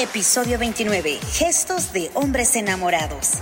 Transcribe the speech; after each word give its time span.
Episodio 0.00 0.58
29. 0.58 1.20
Gestos 1.30 1.92
de 1.92 2.10
hombres 2.14 2.56
enamorados. 2.56 3.32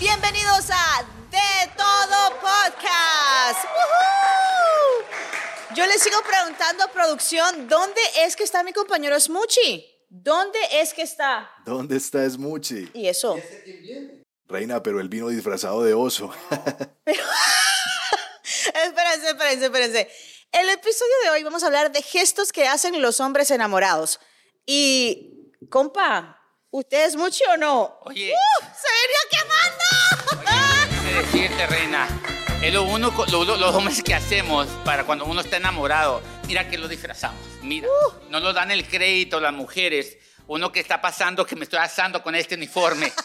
Bienvenidos 0.00 0.70
a 0.72 1.04
De 1.30 1.70
Todo 1.76 2.30
Podcast. 2.40 3.64
¡Woohoo! 3.64 5.04
Yo 5.76 5.86
les 5.86 6.02
sigo 6.02 6.16
preguntando, 6.28 6.90
producción, 6.92 7.68
¿dónde 7.68 8.00
es 8.24 8.34
que 8.34 8.42
está 8.42 8.64
mi 8.64 8.72
compañero 8.72 9.20
Smoochie? 9.20 9.86
¿Dónde 10.08 10.58
es 10.72 10.92
que 10.92 11.02
está? 11.02 11.48
¿Dónde 11.64 11.96
está 11.96 12.28
Smoochie? 12.28 12.90
¿Y 12.92 13.06
eso? 13.06 13.36
Reina, 14.48 14.82
pero 14.82 14.98
él 14.98 15.08
vino 15.08 15.28
disfrazado 15.28 15.84
de 15.84 15.94
oso. 15.94 16.34
espérense, 18.66 19.28
espérense, 19.28 19.64
espérense. 19.66 20.10
El 20.50 20.68
episodio 20.70 21.14
de 21.22 21.30
hoy 21.30 21.44
vamos 21.44 21.62
a 21.62 21.66
hablar 21.66 21.92
de 21.92 22.02
gestos 22.02 22.50
que 22.50 22.66
hacen 22.66 23.00
los 23.00 23.20
hombres 23.20 23.52
enamorados. 23.52 24.18
Y, 24.66 25.52
compa, 25.70 26.40
¿usted 26.70 27.06
es 27.06 27.16
mucho 27.16 27.44
o 27.52 27.56
no? 27.56 27.98
Oye. 28.02 28.32
¡Uh! 28.32 28.64
¡Se 28.64 28.88
venía 29.00 30.40
quemando! 30.40 30.50
Déjame 30.90 31.12
decirte, 31.22 31.66
reina, 31.66 32.08
es 32.62 32.72
lo 32.72 32.84
uno, 32.84 33.12
lo- 33.30 33.44
lo- 33.44 33.56
los 33.56 33.74
hombres 33.74 34.02
que 34.02 34.14
hacemos 34.14 34.66
para 34.84 35.04
cuando 35.04 35.24
uno 35.26 35.40
está 35.42 35.56
enamorado. 35.58 36.22
Mira 36.46 36.68
que 36.68 36.78
lo 36.78 36.88
disfrazamos. 36.88 37.40
Mira, 37.62 37.88
no 38.30 38.40
nos 38.40 38.54
dan 38.54 38.70
el 38.70 38.86
crédito 38.88 39.40
las 39.40 39.52
mujeres. 39.52 40.16
Uno 40.46 40.70
que 40.72 40.80
está 40.80 41.00
pasando 41.00 41.46
que 41.46 41.56
me 41.56 41.64
estoy 41.64 41.78
asando 41.78 42.22
con 42.22 42.34
este 42.34 42.54
uniforme. 42.54 43.12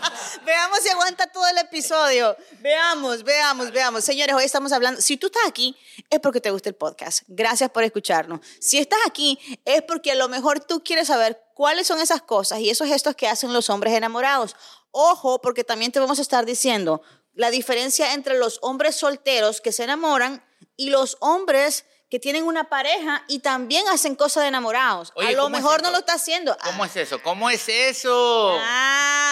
Veamos 0.44 0.78
si 0.80 0.88
aguanta 0.88 1.26
todo 1.26 1.46
el 1.48 1.58
episodio. 1.58 2.36
Veamos, 2.60 3.22
veamos, 3.22 3.70
veamos. 3.70 4.04
Señores, 4.04 4.34
hoy 4.34 4.44
estamos 4.44 4.72
hablando. 4.72 5.00
Si 5.00 5.16
tú 5.16 5.26
estás 5.26 5.46
aquí, 5.46 5.76
es 6.10 6.20
porque 6.20 6.40
te 6.40 6.50
gusta 6.50 6.68
el 6.68 6.74
podcast. 6.74 7.22
Gracias 7.28 7.70
por 7.70 7.82
escucharnos. 7.82 8.40
Si 8.60 8.78
estás 8.78 8.98
aquí, 9.06 9.38
es 9.64 9.82
porque 9.82 10.12
a 10.12 10.14
lo 10.14 10.28
mejor 10.28 10.60
tú 10.60 10.82
quieres 10.82 11.08
saber 11.08 11.40
cuáles 11.54 11.86
son 11.86 12.00
esas 12.00 12.22
cosas 12.22 12.60
y 12.60 12.70
esos 12.70 12.88
gestos 12.88 13.16
que 13.16 13.28
hacen 13.28 13.52
los 13.52 13.70
hombres 13.70 13.94
enamorados. 13.94 14.56
Ojo, 14.90 15.40
porque 15.40 15.64
también 15.64 15.92
te 15.92 16.00
vamos 16.00 16.18
a 16.18 16.22
estar 16.22 16.46
diciendo 16.46 17.02
la 17.34 17.50
diferencia 17.50 18.14
entre 18.14 18.38
los 18.38 18.58
hombres 18.62 18.96
solteros 18.96 19.60
que 19.60 19.72
se 19.72 19.84
enamoran 19.84 20.44
y 20.76 20.90
los 20.90 21.16
hombres 21.20 21.84
que 22.10 22.18
tienen 22.18 22.44
una 22.44 22.68
pareja 22.68 23.24
y 23.28 23.40
también 23.40 23.86
hacen 23.88 24.16
cosas 24.16 24.42
de 24.44 24.48
enamorados. 24.48 25.12
Oye, 25.14 25.28
a 25.28 25.32
lo 25.32 25.42
¿cómo 25.44 25.56
es 25.56 25.62
mejor 25.62 25.82
no 25.82 25.90
lo 25.90 25.98
está 25.98 26.14
haciendo. 26.14 26.56
¿Cómo 26.64 26.84
es 26.84 26.96
eso? 26.96 27.22
¿Cómo 27.22 27.50
es 27.50 27.68
eso? 27.68 28.56
Ah. 28.60 29.27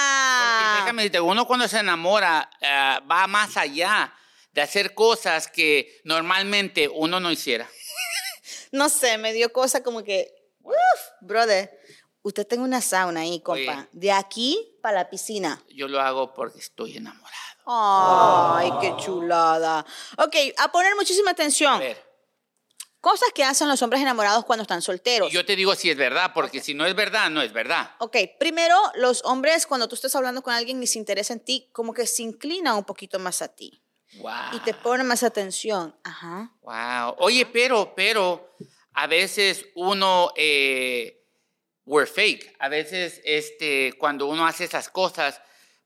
Uno 1.23 1.47
cuando 1.47 1.69
se 1.69 1.79
enamora 1.79 2.49
eh, 2.61 2.99
va 3.11 3.27
más 3.27 3.57
allá 3.57 4.13
de 4.53 4.63
hacer 4.63 4.95
cosas 4.95 5.49
que 5.49 6.01
normalmente 6.05 6.89
uno 6.89 7.21
no 7.21 7.31
hiciera. 7.31 7.69
No 8.73 8.89
sé, 8.89 9.17
me 9.17 9.33
dio 9.33 9.53
cosa 9.53 9.83
como 9.83 10.03
que, 10.03 10.35
uf, 10.61 10.75
brother, 11.21 11.71
usted 12.23 12.47
tiene 12.47 12.65
una 12.65 12.81
sauna 12.81 13.21
ahí, 13.21 13.41
compa. 13.41 13.73
Oye. 13.73 13.89
De 13.93 14.13
aquí 14.13 14.77
para 14.83 14.99
la 14.99 15.09
piscina. 15.09 15.63
Yo 15.71 15.89
lo 15.89 16.01
hago 16.01 16.35
porque 16.35 16.59
estoy 16.59 16.97
enamorado. 16.97 17.33
Ay, 17.67 18.71
qué 18.81 18.95
chulada. 19.03 19.85
Ok, 20.19 20.35
a 20.59 20.71
poner 20.71 20.95
muchísima 20.95 21.31
A 21.31 21.33
atención. 21.33 21.79
ver. 21.79 22.06
Cosas 23.07 23.29
que 23.33 23.45
hacen 23.45 23.69
los 23.69 23.81
hombres 23.83 24.03
enamorados 24.03 24.45
cuando 24.45 24.63
están 24.63 24.83
solteros. 24.83 25.31
Yo 25.31 25.47
te 25.47 25.55
digo 25.55 25.77
si 25.77 25.89
es 25.89 25.97
verdad, 25.97 26.33
porque 26.35 26.61
si 26.61 26.75
no 26.75 26.85
es 26.87 26.97
verdad, 26.97 27.31
no 27.31 27.41
es 27.41 27.53
verdad. 27.53 27.93
Ok, 28.01 28.17
primero, 28.41 28.77
los 28.97 29.25
hombres, 29.25 29.65
cuando 29.65 29.87
tú 29.87 29.95
estás 29.95 30.17
hablando 30.17 30.43
con 30.43 30.53
alguien 30.53 30.83
y 30.83 30.89
se 30.89 30.99
interesa 30.99 31.33
en 31.33 31.39
ti, 31.39 31.69
como 31.71 31.95
que 31.95 32.05
se 32.09 32.25
inclinan 32.25 32.75
un 32.75 32.83
poquito 32.83 33.21
más 33.21 33.43
a 33.43 33.55
ti. 33.55 33.81
Wow. 34.15 34.33
Y 34.55 34.59
te 34.59 34.75
ponen 34.75 35.07
más 35.07 35.23
atención. 35.23 35.95
Ajá. 36.03 36.53
Wow. 36.63 37.15
Oye, 37.19 37.47
pero, 37.47 37.95
pero, 37.95 38.57
a 38.95 39.07
veces 39.07 39.67
uno, 39.77 40.33
eh, 40.35 41.25
we're 41.85 42.11
fake. 42.11 42.57
A 42.59 42.69
veces, 42.69 43.21
este, 43.23 43.93
cuando 44.01 44.27
uno 44.27 44.45
hace 44.45 44.65
esas 44.65 44.89
cosas, 44.89 45.41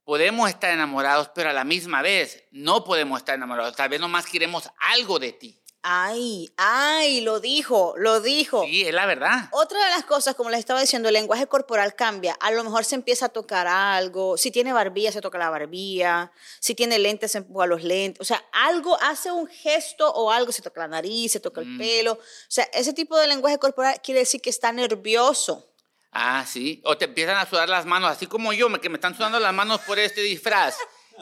podemos 0.05 0.49
estar 0.49 0.73
enamorados, 0.73 1.31
pero 1.35 1.51
a 1.51 1.53
la 1.53 1.65
misma 1.65 2.01
vez 2.01 2.45
no 2.51 2.83
podemos 2.83 3.19
estar 3.19 3.35
enamorados. 3.35 3.77
Tal 3.77 3.91
vez 3.91 4.01
nomás 4.01 4.25
queremos 4.25 4.71
algo 4.79 5.19
de 5.19 5.33
ti. 5.33 5.60
Ay, 5.83 6.53
ay, 6.59 7.23
lo 7.23 7.41
dijo, 7.41 7.95
lo 7.97 8.21
dijo. 8.21 8.65
Sí, 8.65 8.83
es 8.83 8.93
la 8.93 9.07
verdad. 9.07 9.49
Otra 9.53 9.83
de 9.83 9.91
las 9.91 10.05
cosas, 10.05 10.35
como 10.35 10.51
les 10.51 10.59
estaba 10.61 10.81
diciendo, 10.81 11.09
el 11.09 11.15
lenguaje 11.15 11.47
corporal 11.47 11.95
cambia. 11.95 12.35
A 12.35 12.51
lo 12.51 12.63
mejor 12.63 12.85
se 12.85 12.97
empieza 12.97 13.27
a 13.27 13.29
tocar 13.31 13.67
algo. 13.67 14.37
Si 14.37 14.51
tiene 14.51 14.75
barbilla, 14.75 15.11
se 15.11 15.23
toca 15.23 15.39
la 15.39 15.49
barbilla. 15.49 16.33
Si 16.59 16.75
tiene 16.75 16.99
lentes, 16.99 17.33
se 17.33 17.39
empuja 17.39 17.65
los 17.65 17.83
lentes. 17.83 18.21
O 18.21 18.25
sea, 18.25 18.45
algo 18.53 18.99
hace 19.01 19.33
un 19.33 19.47
gesto 19.47 20.11
o 20.13 20.31
algo, 20.31 20.53
se 20.53 20.61
toca 20.61 20.81
la 20.81 20.89
nariz, 20.89 21.33
se 21.33 21.41
toca 21.41 21.63
el 21.63 21.79
pelo. 21.79 22.13
O 22.13 22.21
sea, 22.49 22.65
ese 22.75 22.93
tipo 22.93 23.17
de 23.17 23.27
lenguaje 23.27 23.59
corporal 23.59 24.01
quiere 24.03 24.21
decir 24.21 24.43
que 24.43 24.51
está 24.51 24.73
nervioso. 24.73 25.67
Ah, 26.13 26.45
sí. 26.47 26.83
O 26.85 26.99
te 26.99 27.07
empiezan 27.07 27.39
a 27.39 27.49
sudar 27.49 27.71
las 27.71 27.87
manos, 27.87 28.11
así 28.11 28.27
como 28.27 28.53
yo, 28.53 28.69
que 28.81 28.91
me 28.91 28.97
están 28.97 29.17
sudando 29.17 29.41
las 29.41 29.55
manos 29.55 29.81
por 29.81 29.99
este 29.99 30.21
disfraz. 30.21 30.77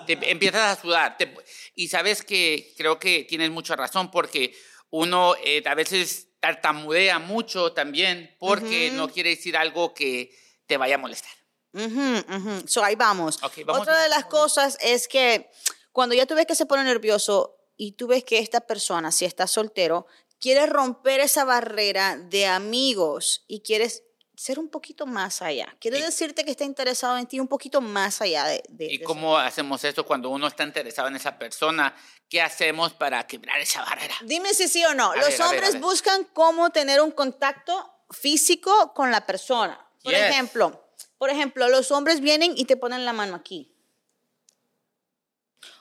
Te 0.07 0.31
empiezas 0.31 0.79
a 0.79 0.81
sudar. 0.81 1.17
Te- 1.17 1.35
y 1.75 1.89
sabes 1.89 2.23
que 2.23 2.73
creo 2.77 2.99
que 2.99 3.25
tienes 3.25 3.51
mucha 3.51 3.77
razón, 3.77 4.11
porque 4.11 4.55
uno 4.91 5.35
eh, 5.45 5.63
a 5.67 5.75
veces 5.75 6.29
tartamudea 6.41 7.19
mucho 7.19 7.73
también, 7.73 8.35
porque 8.39 8.91
no 8.93 9.09
quiere 9.11 9.31
decir 9.31 9.57
algo 9.57 9.93
que 9.95 10.31
te 10.67 10.77
vaya 10.77 10.95
a 10.95 10.99
molestar. 10.99 11.33
Ujú. 11.73 12.67
So, 12.67 12.83
ahí 12.83 12.95
vamos. 12.95 13.39
Otra 13.67 14.03
de 14.03 14.09
las 14.09 14.25
cosas 14.25 14.79
es 14.81 15.09
que 15.09 15.51
cuando 15.93 16.15
ya 16.15 16.27
tú 16.27 16.35
ves 16.35 16.47
que 16.47 16.55
se 16.55 16.67
pone 16.67 16.85
nervioso 16.85 17.57
y 17.77 17.93
tú 17.93 18.07
ves 18.07 18.25
que 18.25 18.39
esta 18.39 18.61
persona, 18.63 19.13
si 19.13 19.25
está 19.25 19.47
soltero, 19.47 20.07
quiere 20.41 20.67
romper 20.67 21.21
esa 21.21 21.45
barrera 21.45 22.17
de 22.17 22.47
amigos 22.47 23.45
y 23.49 23.61
quieres 23.61 24.05
ser 24.39 24.61
un 24.61 24.69
poquito 24.69 25.05
más 25.05 25.43
allá. 25.43 25.75
Quiere 25.81 25.99
Y- 25.99 26.03
decirte 26.03 26.45
que 26.45 26.53
está 26.53 26.63
interesado 26.63 27.19
en 27.19 27.27
ti 27.27 27.41
un 27.41 27.49
poquito 27.49 27.81
más 27.81 28.21
allá 28.23 28.45
de... 28.47 28.63
de- 28.69 28.85
¿Y 28.93 28.99
de 28.99 29.05
cómo 29.05 29.37
hacemos 29.37 29.83
esto 29.83 30.07
cuando 30.07 30.31
uno 30.31 30.47
está 30.47 30.63
interesado 30.63 31.09
en 31.09 31.17
esa 31.17 31.37
persona? 31.37 31.93
¿Qué 32.29 32.41
hacemos 32.41 32.93
para 32.93 33.27
quebrar 33.27 33.59
esa 33.59 33.83
barrera? 33.83 34.15
eso. 34.15 34.25
Dime 34.27 34.55
si 34.55 34.69
sí 34.69 34.85
o 34.85 34.95
no. 34.95 35.11
A 35.11 35.17
Los 35.17 35.27
ver, 35.31 35.35
a 35.35 35.37
ver, 35.37 35.43
a 35.43 35.49
hombres 35.49 35.73
ver. 35.73 35.83
buscan 35.83 36.25
cómo 36.33 36.71
tener 36.71 37.01
un 37.01 37.11
contacto 37.11 37.93
físico 38.11 38.95
con 38.95 39.11
la 39.11 39.27
persona. 39.27 39.85
Por 40.05 40.13
Yes. 40.13 40.23
ejemplo, 40.23 40.85
por 41.19 41.31
ejemplo, 41.31 41.69
los 41.69 41.91
hombres 41.91 42.21
vienen 42.21 42.55
y 42.57 42.65
te 42.65 42.77
ponen 42.77 43.05
la 43.05 43.13
mano 43.13 43.35
aquí. 43.35 43.75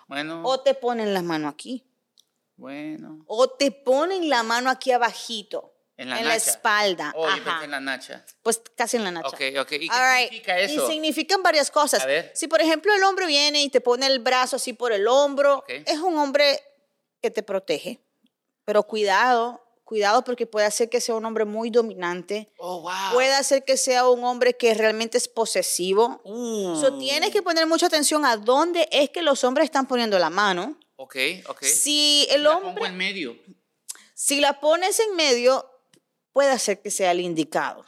Bueno, 0.08 0.42
O 0.44 0.62
te 0.62 0.74
ponen 0.74 1.14
la 1.14 1.22
mano 1.22 1.48
aquí. 1.48 1.84
bueno. 2.56 3.24
O 3.28 3.50
te 3.52 3.72
ponen 3.72 4.30
la 4.30 4.42
mano 4.42 4.72
aquí 4.72 4.92
abajito. 4.92 5.74
En 5.98 6.10
la 6.12 6.18
la 6.18 6.22
nacha. 6.36 6.52
espalda. 6.52 7.12
Oh, 7.16 7.26
yo 7.28 7.34
Ajá. 7.34 7.44
pensé 7.44 7.66
en 7.66 7.72
la 7.72 7.80
nacha. 7.80 8.26
Pues 8.44 8.62
casi 8.76 8.98
en 8.98 9.04
la 9.04 9.12
nacha. 9.12 9.30
Ok, 9.30 9.42
ok. 9.60 9.72
¿Y 9.74 9.90
qué 9.90 9.96
All 9.96 10.16
right. 10.16 10.30
significa 10.30 10.60
eso? 10.60 10.86
Y 10.88 10.92
significan 10.92 11.42
varias 11.44 11.72
cosas. 11.72 12.04
A 12.04 12.06
ver. 12.06 12.32
Si, 12.36 12.48
por 12.48 12.62
ejemplo, 12.62 12.94
el 12.94 13.04
hombre 13.04 13.26
viene 13.26 13.64
y 13.64 13.70
te 13.70 13.82
pone 13.82 14.06
el 14.06 14.20
brazo 14.20 14.58
así 14.58 14.74
por 14.74 14.92
el 14.92 15.08
hombro, 15.08 15.58
Ok. 15.58 15.70
es 15.86 15.98
un 16.00 16.18
hombre 16.20 16.62
que 17.22 17.32
te 17.32 17.42
protege. 17.42 18.00
Pero 18.64 18.84
cuidado, 18.84 19.64
cuidado 19.86 20.24
porque 20.24 20.46
puede 20.46 20.68
hacer 20.68 20.88
que 20.90 21.02
sea 21.02 21.16
un 21.16 21.26
hombre 21.26 21.46
muy 21.46 21.72
dominante. 21.72 22.48
Oh, 22.58 22.82
wow. 22.82 23.14
Puede 23.14 23.34
hacer 23.34 23.64
que 23.64 23.76
sea 23.78 24.08
un 24.08 24.24
hombre 24.24 24.56
que 24.56 24.74
realmente 24.76 25.18
es 25.18 25.28
posesivo. 25.28 26.22
Uh. 26.26 26.80
So, 26.80 26.98
tienes 27.00 27.32
que 27.32 27.42
poner 27.42 27.66
mucha 27.66 27.88
atención 27.88 28.24
a 28.24 28.38
dónde 28.38 28.88
es 28.92 29.10
que 29.10 29.24
los 29.24 29.44
hombres 29.44 29.66
están 29.66 29.88
poniendo 29.88 30.20
la 30.20 30.30
mano. 30.30 30.78
Ok, 30.98 31.16
ok. 31.48 31.64
Si 31.64 32.28
el 32.30 32.44
La 32.44 32.58
hombre... 32.58 32.74
pongo 32.74 32.86
en 32.86 32.98
medio. 32.98 33.36
Si 34.14 34.40
la 34.42 34.60
pones 34.60 35.00
en 35.00 35.16
medio, 35.16 35.70
puede 36.38 36.52
hacer 36.52 36.80
que 36.84 36.92
sea 36.92 37.10
el 37.14 37.20
indicado. 37.22 37.84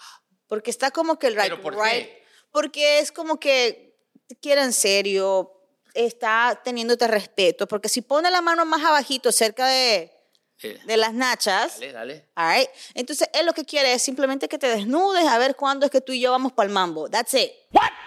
Porque 0.48 0.72
está 0.72 0.90
como 0.90 1.20
que 1.20 1.28
el 1.28 1.36
right, 1.36 1.44
¿Pero 1.52 1.62
por 1.62 1.76
right- 1.76 1.92
qué? 2.08 2.24
Porque 2.52 2.98
es 2.98 3.12
como 3.12 3.40
que 3.40 3.96
te 4.28 4.36
quiere 4.38 4.62
en 4.64 4.74
serio, 4.74 5.52
está 5.94 6.60
teniéndote 6.64 7.08
respeto. 7.08 7.68
Porque 7.68 7.90
si 7.90 8.02
pone 8.02 8.32
la 8.32 8.42
mano 8.42 8.66
más 8.66 8.84
abajito, 8.84 9.32
cerca 9.32 9.68
de, 9.68 10.12
Eh, 10.64 10.80
de 10.84 10.98
las 10.98 11.14
nachas, 11.14 11.76
dale, 11.80 11.92
dale. 11.94 12.30
all 12.36 12.52
right, 12.56 12.70
entonces 12.96 13.30
él 13.34 13.46
lo 13.46 13.54
que 13.54 13.66
quiere 13.66 13.94
es 13.94 14.02
simplemente 14.02 14.50
que 14.50 14.58
te 14.58 14.68
desnudes 14.68 15.28
a 15.28 15.38
ver 15.38 15.56
cuándo 15.56 15.86
es 15.86 15.92
que 15.92 16.02
tú 16.02 16.12
y 16.12 16.20
yo 16.20 16.32
vamos 16.32 16.52
para 16.54 16.66
el 16.68 16.74
mambo. 16.74 17.08
That's 17.08 17.36
it. 17.36 17.52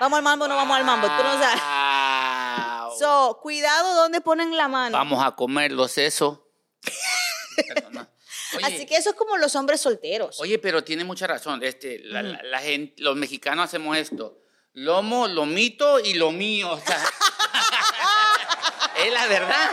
¿Vamos 0.00 0.16
al 0.16 0.24
mambo 0.24 0.46
o 0.46 0.48
no 0.48 0.56
vamos 0.56 0.76
al 0.76 0.84
mambo? 0.84 1.06
Tú 1.06 1.22
no 1.22 1.38
sabes. 1.40 1.62
Wow. 1.62 2.98
So, 2.98 3.38
cuidado 3.40 3.94
donde 3.94 4.20
ponen 4.20 4.56
la 4.56 4.66
mano. 4.66 4.98
Vamos 4.98 5.24
a 5.24 5.30
comerlos 5.36 5.96
eso. 5.98 6.48
Perdona. 7.68 8.08
Oye, 8.56 8.66
Así 8.66 8.86
que 8.86 8.96
eso 8.96 9.10
es 9.10 9.16
como 9.16 9.36
los 9.36 9.54
hombres 9.56 9.80
solteros. 9.80 10.40
Oye, 10.40 10.58
pero 10.58 10.82
tiene 10.84 11.04
mucha 11.04 11.26
razón. 11.26 11.62
Este, 11.62 11.98
la, 12.00 12.22
la- 12.22 12.42
la 12.42 12.58
gente, 12.60 13.02
los 13.02 13.16
mexicanos 13.16 13.64
hacemos 13.66 13.96
esto. 13.96 14.38
Lomo, 14.74 15.28
lomito 15.28 16.00
y 16.00 16.14
lo 16.14 16.32
mío. 16.32 16.70
O 16.72 16.80
sea, 16.80 16.96
es 19.04 19.12
la 19.12 19.26
verdad. 19.26 19.70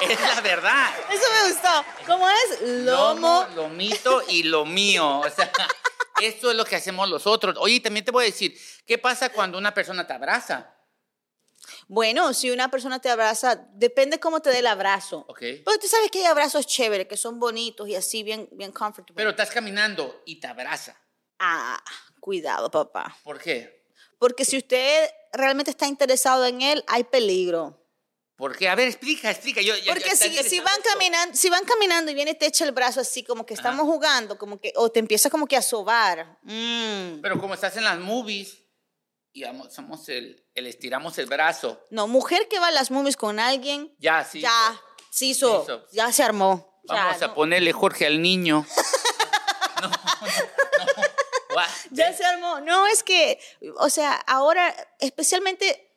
Es 0.00 0.20
la 0.20 0.40
verdad. 0.40 0.88
Eso 1.10 1.22
me 1.44 1.52
gustó. 1.52 1.84
¿Cómo 2.06 2.28
es? 2.28 2.60
Lomo. 2.62 3.44
Lomo, 3.44 3.48
lomito 3.56 4.22
y 4.28 4.44
lo 4.44 4.64
mío. 4.64 5.20
O 5.20 5.30
sea, 5.30 5.50
eso 6.22 6.50
es 6.50 6.56
lo 6.56 6.64
que 6.64 6.76
hacemos 6.76 7.08
los 7.08 7.26
otros. 7.26 7.56
Oye, 7.58 7.80
también 7.80 8.04
te 8.04 8.10
voy 8.10 8.24
a 8.24 8.26
decir, 8.26 8.58
¿qué 8.86 8.98
pasa 8.98 9.30
cuando 9.30 9.58
una 9.58 9.74
persona 9.74 10.06
te 10.06 10.12
abraza? 10.12 10.74
Bueno, 11.92 12.32
si 12.34 12.52
una 12.52 12.70
persona 12.70 13.00
te 13.00 13.10
abraza, 13.10 13.66
depende 13.72 14.20
cómo 14.20 14.38
te 14.38 14.50
dé 14.50 14.60
el 14.60 14.68
abrazo. 14.68 15.24
Ok. 15.26 15.42
Porque 15.64 15.80
tú 15.80 15.88
sabes 15.88 16.08
que 16.12 16.20
hay 16.20 16.26
abrazos 16.26 16.64
chéveres, 16.64 17.08
que 17.08 17.16
son 17.16 17.40
bonitos 17.40 17.88
y 17.88 17.96
así 17.96 18.22
bien, 18.22 18.48
bien 18.52 18.70
comfortable. 18.70 19.16
Pero 19.16 19.30
estás 19.30 19.50
caminando 19.50 20.22
y 20.24 20.38
te 20.38 20.46
abraza. 20.46 20.96
Ah, 21.40 21.82
cuidado, 22.20 22.70
papá. 22.70 23.18
¿Por 23.24 23.40
qué? 23.40 23.88
Porque 24.20 24.44
si 24.44 24.56
usted 24.56 25.10
realmente 25.32 25.72
está 25.72 25.88
interesado 25.88 26.46
en 26.46 26.62
él, 26.62 26.84
hay 26.86 27.02
peligro. 27.02 27.84
¿Por 28.36 28.56
qué? 28.56 28.68
A 28.68 28.76
ver, 28.76 28.86
explica, 28.86 29.28
explica. 29.28 29.60
Yo, 29.60 29.74
Porque 29.88 30.14
si, 30.14 30.30
si 30.44 30.60
van 30.60 30.80
caminando, 30.84 31.34
si 31.34 31.50
van 31.50 31.64
caminando 31.64 32.12
y 32.12 32.14
viene 32.14 32.30
y 32.30 32.38
te 32.38 32.46
echa 32.46 32.64
el 32.66 32.70
brazo 32.70 33.00
así 33.00 33.24
como 33.24 33.44
que 33.44 33.54
estamos 33.54 33.84
jugando, 33.84 34.38
como 34.38 34.60
que, 34.60 34.72
o 34.76 34.92
te 34.92 35.00
empieza 35.00 35.28
como 35.28 35.48
que 35.48 35.56
a 35.56 35.62
sobar. 35.62 36.38
mm. 36.44 37.20
Pero 37.20 37.40
como 37.40 37.54
estás 37.54 37.76
en 37.76 37.82
las 37.82 37.98
movies 37.98 38.60
y 39.32 39.44
somos 39.70 40.08
el, 40.08 40.44
el 40.54 40.66
estiramos 40.66 41.16
el 41.18 41.26
brazo. 41.26 41.84
No, 41.90 42.06
mujer 42.08 42.48
que 42.48 42.58
va 42.58 42.68
a 42.68 42.72
las 42.72 42.90
movies 42.90 43.16
con 43.16 43.38
alguien, 43.38 43.94
Ya, 43.98 44.24
sí. 44.24 44.40
ya, 44.40 44.80
se 45.10 45.26
hizo, 45.26 45.62
hizo. 45.62 45.86
ya 45.92 46.12
se 46.12 46.22
armó. 46.22 46.80
Ya, 46.88 46.94
Vamos 47.06 47.22
a 47.22 47.26
no. 47.28 47.34
ponerle 47.34 47.72
Jorge 47.72 48.06
al 48.06 48.20
niño. 48.22 48.66
no, 49.82 49.88
no? 49.88 49.94
Ya 51.90 52.12
se 52.12 52.24
armó. 52.24 52.60
No, 52.60 52.86
es 52.86 53.02
que, 53.02 53.38
o 53.76 53.90
sea, 53.90 54.12
ahora, 54.26 54.74
especialmente, 54.98 55.92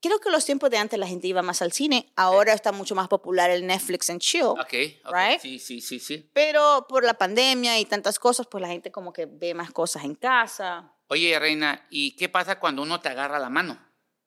creo 0.00 0.18
que 0.20 0.30
los 0.30 0.44
tiempos 0.44 0.70
de 0.70 0.78
antes 0.78 0.98
la 0.98 1.06
gente 1.06 1.26
iba 1.26 1.42
más 1.42 1.62
al 1.62 1.72
cine, 1.72 2.12
ahora 2.16 2.52
está 2.52 2.70
mucho 2.72 2.94
más 2.94 3.08
popular 3.08 3.50
el 3.50 3.66
Netflix 3.66 4.10
and 4.10 4.20
chill. 4.20 4.44
Ok, 4.44 4.74
ok, 5.04 5.12
Right? 5.12 5.40
Sí, 5.40 5.58
sí, 5.58 5.80
sí, 5.80 5.98
sí. 5.98 6.30
Pero 6.32 6.86
por 6.88 7.04
la 7.04 7.14
pandemia 7.14 7.78
y 7.78 7.84
tantas 7.86 8.18
cosas, 8.18 8.46
pues 8.46 8.60
la 8.62 8.68
gente 8.68 8.90
como 8.92 9.12
que 9.12 9.26
ve 9.26 9.54
más 9.54 9.70
cosas 9.72 10.04
en 10.04 10.14
casa. 10.14 10.92
Oye, 11.12 11.38
Reina, 11.38 11.86
¿y 11.90 12.16
qué 12.16 12.30
pasa 12.30 12.58
cuando 12.58 12.80
uno 12.80 12.98
te 12.98 13.10
agarra 13.10 13.38
la 13.38 13.50
mano? 13.50 13.78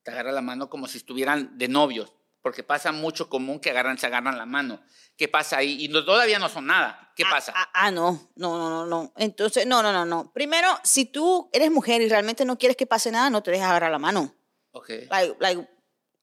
Te 0.03 0.11
agarra 0.11 0.31
la 0.31 0.41
mano 0.41 0.69
como 0.69 0.87
si 0.87 0.99
estuvieran 0.99 1.57
de 1.57 1.67
novios, 1.67 2.13
porque 2.43 2.61
pasa 2.61 2.91
mucho 2.91 3.27
común 3.27 3.59
que 3.59 3.71
agarran, 3.71 3.97
se 3.97 4.05
agarran 4.05 4.37
la 4.37 4.45
mano. 4.45 4.83
¿Qué 5.17 5.27
pasa 5.27 5.57
ahí? 5.57 5.83
Y 5.83 5.87
no- 5.87 6.05
todavía 6.05 6.37
no 6.37 6.47
son 6.47 6.67
nada. 6.67 7.11
¿Qué 7.15 7.23
Ah, 7.25 7.29
pasa? 7.31 7.53
Ah, 7.55 7.69
ah, 7.73 7.89
no, 7.89 8.29
no, 8.35 8.59
no, 8.59 8.69
no, 8.69 8.85
no. 8.85 9.13
Entonces, 9.17 9.65
no, 9.65 9.81
no, 9.81 9.91
no, 9.91 10.05
no. 10.05 10.31
Primero, 10.31 10.67
si 10.83 11.05
tú 11.05 11.49
eres 11.53 11.71
mujer 11.71 12.03
y 12.03 12.07
realmente 12.07 12.45
no 12.45 12.55
quieres 12.55 12.77
que 12.77 12.85
pase 12.85 13.09
nada, 13.09 13.31
no 13.31 13.41
te 13.41 13.49
dejes 13.49 13.65
agarrar 13.65 13.89
la 13.89 13.97
mano. 13.97 14.35
Ok. 14.69 14.89
Like, 15.09 15.37
like, 15.39 15.67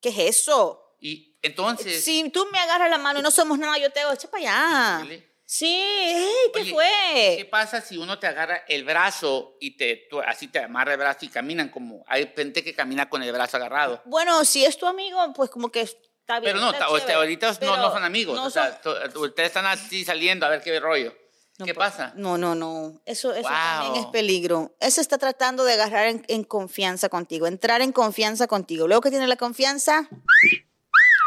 ¿qué 0.00 0.10
es 0.10 0.18
eso? 0.38 0.94
Y 1.00 1.40
entonces, 1.42 2.04
Si 2.04 2.30
tú 2.30 2.46
me 2.52 2.60
agarras 2.60 2.88
la 2.88 2.98
mano 2.98 3.18
y 3.18 3.22
no 3.24 3.32
somos 3.32 3.58
nada, 3.58 3.78
yo 3.78 3.90
te 3.90 3.98
hago, 3.98 4.12
echa 4.12 4.30
para 4.30 4.42
allá. 4.44 5.04
Really? 5.08 5.26
Sí, 5.54 5.66
hey, 5.69 6.50
¿qué 6.54 6.60
Oye, 6.62 6.70
fue? 6.72 7.34
¿qué 7.37 7.44
pasa 7.44 7.82
si 7.82 7.99
uno 7.99 8.19
te 8.19 8.26
agarra 8.26 8.64
el 8.69 8.84
brazo 8.84 9.58
y 9.60 9.76
te, 9.76 10.06
tú 10.08 10.19
así 10.19 10.49
te 10.49 10.60
amarra 10.60 10.93
el 10.93 10.99
brazo 10.99 11.26
y 11.26 11.28
caminan 11.28 11.69
como, 11.69 12.02
hay 12.08 12.32
gente 12.34 12.64
que 12.64 12.75
camina 12.75 13.10
con 13.10 13.22
el 13.22 13.31
brazo 13.32 13.58
agarrado? 13.58 14.00
Bueno, 14.06 14.46
si 14.46 14.64
es 14.64 14.78
tu 14.78 14.87
amigo, 14.87 15.19
pues 15.34 15.50
como 15.50 15.70
que 15.70 15.82
está 15.82 16.40
bien. 16.40 16.54
Pero 16.54 16.60
no, 16.60 16.72
está 16.72 16.87
chévere. 16.87 17.12
ahorita 17.12 17.52
no, 17.52 17.58
Pero 17.60 17.76
no 17.76 17.90
son 17.93 18.02
amigos. 18.02 18.34
no 18.34 18.46
o 18.46 18.50
sea, 18.50 18.81
son- 18.82 18.96
ustedes 19.19 19.49
están 19.49 19.66
así 19.66 20.06
saliendo 20.06 20.46
a 20.46 20.49
ver 20.49 20.62
qué 20.62 20.81
rollo. 20.81 21.14
no, 21.58 21.66
¿Qué 21.66 21.75
pues, 21.75 21.90
pasa? 21.90 22.14
No, 22.16 22.38
no, 22.38 22.55
no. 22.55 23.02
Eso, 23.05 23.34
eso 23.34 23.46
también 23.46 23.93
Wow. 23.93 24.00
es 24.00 24.06
peligro. 24.06 24.75
Eso 24.81 25.02
está 25.02 25.19
tratando 25.19 25.64
de 25.64 25.75
agarrar 25.75 26.06
en, 26.06 26.25
en 26.28 26.44
confianza 26.44 27.10
contigo, 27.10 27.46
entrar 27.46 27.82
en 27.82 27.93
confianza 27.93 28.46
contigo. 28.46 28.88
Luego 28.88 29.02
que 29.02 29.10
tiene 29.10 29.26
la 29.26 29.37
confianza, 29.37 30.08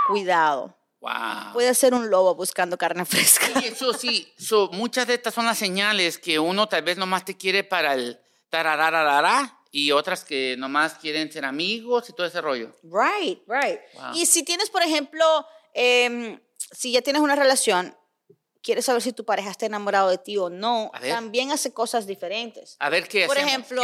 cuidado. 0.07 0.74
Wow. 1.05 1.53
Puede 1.53 1.75
ser 1.75 1.93
un 1.93 2.09
lobo 2.09 2.33
buscando 2.33 2.77
carne 2.79 3.05
fresca. 3.05 3.47
Y 3.61 3.67
eso 3.67 3.93
sí, 3.93 4.33
so, 4.37 4.69
muchas 4.71 5.05
de 5.05 5.13
estas 5.13 5.35
son 5.35 5.45
las 5.45 5.57
señales 5.57 6.17
que 6.17 6.39
uno 6.39 6.67
tal 6.67 6.81
vez 6.81 6.97
nomás 6.97 7.23
te 7.23 7.37
quiere 7.37 7.63
para 7.63 7.93
el 7.93 8.19
tararararara 8.49 9.59
y 9.71 9.91
otras 9.91 10.23
que 10.23 10.55
nomás 10.57 10.95
quieren 10.95 11.31
ser 11.31 11.45
amigos 11.45 12.09
y 12.09 12.13
todo 12.13 12.25
ese 12.25 12.41
rollo. 12.41 12.75
Right, 12.81 13.39
right. 13.47 13.79
Wow. 13.93 14.15
Y 14.15 14.25
si 14.25 14.43
tienes, 14.43 14.71
por 14.71 14.81
ejemplo, 14.81 15.45
em, 15.73 16.39
si 16.71 16.91
ya 16.93 17.03
tienes 17.03 17.21
una 17.21 17.35
relación, 17.35 17.95
quieres 18.65 18.85
saber 18.85 19.03
si 19.03 19.13
tu 19.13 19.23
pareja 19.23 19.51
está 19.51 19.67
enamorado 19.67 20.09
de 20.09 20.17
ti 20.17 20.37
o 20.37 20.49
no, 20.49 20.91
también 21.07 21.51
hace 21.51 21.71
cosas 21.71 22.07
diferentes. 22.07 22.77
A 22.79 22.89
ver 22.89 23.07
qué 23.07 23.27
Por 23.27 23.37
hacemos, 23.37 23.53
ejemplo, 23.53 23.81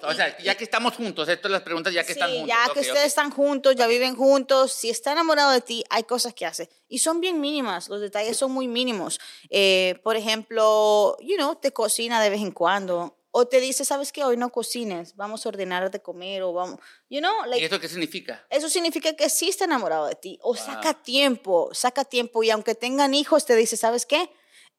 ¿qué? 0.00 0.06
O 0.06 0.12
sea, 0.12 0.36
ya 0.38 0.56
que 0.56 0.64
estamos 0.64 0.96
juntos, 0.96 1.28
esto 1.28 1.46
es 1.46 1.52
las 1.52 1.62
preguntas 1.62 1.94
ya 1.94 2.02
que 2.02 2.14
sí, 2.14 2.18
están 2.18 2.30
juntos. 2.32 2.48
ya 2.48 2.64
que 2.64 2.80
ok. 2.80 2.86
ustedes 2.86 3.06
están 3.06 3.30
juntos, 3.30 3.76
ya 3.76 3.86
viven 3.86 4.16
juntos, 4.16 4.72
si 4.72 4.90
está 4.90 5.12
enamorado 5.12 5.52
de 5.52 5.60
ti, 5.60 5.84
hay 5.88 6.02
cosas 6.02 6.34
que 6.34 6.46
hace. 6.46 6.68
Y 6.88 6.98
son 6.98 7.20
bien 7.20 7.40
mínimas, 7.40 7.88
los 7.88 8.00
detalles 8.00 8.36
son 8.36 8.50
muy 8.50 8.66
mínimos. 8.66 9.20
Eh, 9.50 10.00
por 10.02 10.16
ejemplo, 10.16 11.16
you 11.20 11.36
know, 11.36 11.54
te 11.54 11.72
cocina 11.72 12.20
de 12.20 12.30
vez 12.30 12.40
en 12.40 12.50
cuando. 12.50 13.16
O 13.36 13.48
te 13.48 13.58
dice, 13.58 13.84
¿sabes 13.84 14.12
qué? 14.12 14.22
Hoy 14.22 14.36
no 14.36 14.50
cocines, 14.50 15.16
vamos 15.16 15.44
a 15.44 15.48
ordenar 15.48 15.90
de 15.90 16.00
comer 16.00 16.42
o 16.44 16.52
vamos, 16.52 16.78
you 17.10 17.18
know, 17.18 17.44
like, 17.46 17.60
¿Y 17.60 17.64
eso 17.66 17.80
qué 17.80 17.88
significa? 17.88 18.46
eso 18.48 18.68
significa 18.68 19.12
que 19.16 19.28
sí 19.28 19.48
está 19.48 19.64
enamorado 19.64 20.06
de 20.06 20.14
ti. 20.14 20.38
O 20.40 20.54
saca 20.54 20.94
tiempo, 20.94 21.70
saca 21.74 22.04
tiempo. 22.04 22.44
Y 22.44 22.50
aunque 22.50 22.76
tengan 22.76 23.12
hijos, 23.12 23.44
te 23.44 23.56
dice, 23.56 23.76
¿sabes 23.76 24.06
qué? 24.06 24.30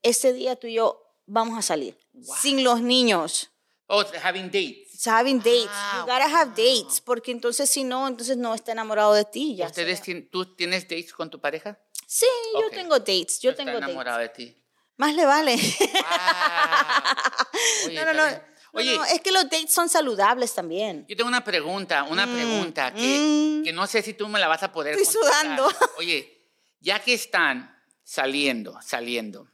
Este 0.04 0.32
día 0.32 0.56
tú 0.56 0.68
y 0.68 0.76
yo 0.76 1.04
vamos 1.26 1.60
a 1.60 1.62
salir. 1.62 1.98
Sin 2.42 2.64
los 2.64 2.80
niños. 2.80 3.52
Oh, 3.88 4.04
having 4.24 4.46
dates. 4.46 5.06
Having 5.06 5.40
dates. 5.40 5.68
Ah, 5.70 5.98
you 6.00 6.12
gotta 6.14 6.26
have 6.26 6.52
dates. 6.52 7.02
Porque 7.02 7.32
entonces 7.32 7.70
si 7.70 7.84
no, 7.84 8.08
entonces 8.08 8.38
no 8.38 8.56
está 8.56 8.72
enamorado 8.72 9.14
de 9.14 9.26
ti. 9.26 9.58
Ya 9.58 9.66
¿Ustedes 9.68 10.02
tien- 10.02 10.30
tú 10.32 10.56
tienes 10.56 10.84
dates 10.88 11.12
con 11.12 11.30
tu 11.30 11.42
pareja? 11.42 11.78
Sí, 12.08 12.26
yo 12.54 12.70
tengo 12.70 12.98
dates. 13.00 13.42
Yo 13.42 13.52
¿O 13.52 13.56
tengo 13.56 13.72
está 13.72 13.86
enamorado 13.86 14.20
dates. 14.20 14.38
de 14.38 14.46
ti? 14.54 14.65
Más 14.98 15.16
le 15.16 15.26
vale. 15.26 15.56
Wow. 15.56 15.58
Oye, 17.88 17.96
no, 17.96 18.06
no, 18.06 18.14
no. 18.14 18.30
No, 18.32 18.82
Oye, 18.82 18.98
no, 18.98 19.06
es 19.06 19.22
que 19.22 19.32
los 19.32 19.44
dates 19.44 19.74
son 19.74 19.88
saludables 19.88 20.54
también. 20.54 21.06
Yo 21.08 21.16
tengo 21.16 21.30
una 21.30 21.44
pregunta, 21.44 22.04
una 22.04 22.28
pregunta 22.28 22.94
que, 22.94 23.60
mm. 23.62 23.64
que 23.64 23.72
no 23.72 23.88
sé 23.88 24.02
si 24.02 24.14
tú 24.14 24.28
me 24.28 24.38
la 24.40 24.48
vas 24.50 24.64
a 24.64 24.72
poder 24.72 24.96
Estoy 25.00 25.16
contestar. 25.16 25.42
sudando. 25.44 25.70
Oye, 25.98 26.50
ya 26.82 27.00
que 27.00 27.14
están 27.14 27.74
saliendo, 28.04 28.78
saliendo, 28.82 29.48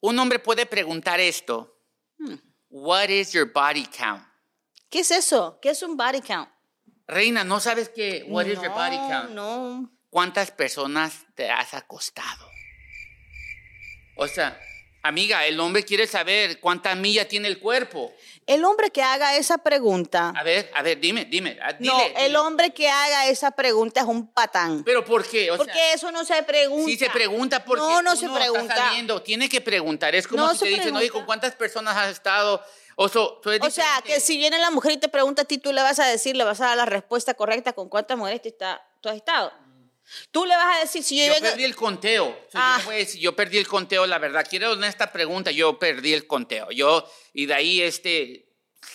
un 0.00 0.18
hombre 0.18 0.38
puede 0.38 0.66
preguntar 0.66 1.18
esto. 1.20 1.76
Hmm. 2.18 2.36
What 2.68 3.08
is 3.08 3.32
your 3.32 3.50
body 3.52 3.84
count? 3.86 4.22
¿Qué 4.88 5.00
es 5.00 5.10
eso? 5.10 5.58
¿Qué 5.60 5.70
es 5.70 5.82
un 5.82 5.96
body 5.96 6.20
count? 6.20 6.48
Reina, 7.08 7.42
¿no 7.42 7.58
sabes 7.58 7.88
qué? 7.88 8.24
What 8.28 8.46
is 8.46 8.60
your 8.60 8.70
body 8.70 8.96
No, 8.96 9.08
count? 9.08 9.30
No. 9.30 9.90
¿Cuántas 10.08 10.52
personas 10.52 11.26
te 11.34 11.50
has 11.50 11.74
acostado? 11.74 12.48
O 14.16 14.28
sea, 14.28 14.58
amiga, 15.02 15.46
el 15.46 15.58
hombre 15.60 15.84
quiere 15.84 16.06
saber 16.06 16.60
cuánta 16.60 16.94
milla 16.94 17.26
tiene 17.26 17.48
el 17.48 17.58
cuerpo. 17.58 18.12
El 18.46 18.64
hombre 18.64 18.90
que 18.90 19.02
haga 19.02 19.36
esa 19.36 19.58
pregunta, 19.58 20.32
A 20.36 20.42
ver, 20.42 20.70
a 20.74 20.82
ver, 20.82 20.98
dime, 21.00 21.24
dime. 21.26 21.58
ah, 21.62 21.74
no, 21.78 21.96
dile, 21.96 22.26
el 22.26 22.36
hombre 22.36 22.70
que 22.74 22.88
haga 22.88 23.26
esa 23.28 23.52
pregunta 23.52 24.00
es 24.00 24.06
un 24.06 24.26
patán. 24.32 24.82
¿Pero 24.84 25.04
por 25.04 25.26
qué? 25.26 25.50
O 25.52 25.56
Porque 25.56 25.72
sea, 25.72 25.94
eso 25.94 26.10
no 26.10 26.24
se 26.24 26.42
pregunta. 26.42 26.86
Sí 26.90 26.96
se 26.98 27.08
pregunta 27.10 27.64
porque 27.64 27.80
No, 27.82 28.02
no 28.02 28.16
se 28.16 28.28
pregunta. 28.28 28.74
saliendo, 28.76 29.22
tiene 29.22 29.48
que 29.48 29.60
preguntar. 29.60 30.14
Es 30.14 30.26
como 30.26 30.44
No 30.44 30.54
si 30.54 30.64
te 30.64 30.68
dicen, 30.70 30.96
oye. 30.96 31.10
¿con 31.10 31.24
cuántas 31.24 31.54
personas 31.54 31.96
has 31.96 32.10
estado? 32.10 32.62
O, 32.96 33.08
so- 33.08 33.40
sea, 33.70 34.02
que 34.04 34.20
si 34.20 34.36
viene 34.36 34.58
la 34.58 34.70
mujer 34.70 34.92
y 34.92 34.96
te 34.98 35.08
pregunta 35.08 35.42
a 35.42 35.44
ti, 35.46 35.56
tú 35.56 35.72
le 35.72 35.80
vas 35.80 35.98
a 36.00 36.06
decir, 36.06 36.36
le 36.36 36.44
vas 36.44 36.60
a 36.60 36.66
dar 36.66 36.76
la 36.76 36.84
respuesta 36.84 37.32
correcta 37.32 37.72
con 37.72 37.88
cuántas 37.88 38.18
mujeres 38.18 38.42
te 38.42 38.48
está, 38.48 38.86
tú 39.00 39.08
has 39.08 39.16
estado. 39.16 39.50
Tú 40.30 40.44
le 40.44 40.56
vas 40.56 40.76
a 40.76 40.80
decir, 40.80 41.02
si 41.02 41.18
yo, 41.18 41.34
Yo 41.34 41.40
perdí 41.40 41.64
el 41.64 41.76
conteo. 41.76 42.26
O 42.28 42.50
sea, 42.50 42.76
Ah. 42.76 42.82
yo, 42.84 43.18
yo 43.20 43.36
perdí 43.36 43.58
el 43.58 43.68
conteo, 43.68 44.06
la 44.06 44.18
verdad. 44.18 44.46
Quiero 44.48 44.72
esta 44.84 45.12
pregunta, 45.12 45.50
yo 45.50 45.78
perdí 45.78 46.12
el 46.14 46.26
conteo. 46.26 46.70
Yo, 46.70 47.08
y 47.32 47.46
de 47.46 47.54
ahí, 47.54 47.82
este, 47.82 48.48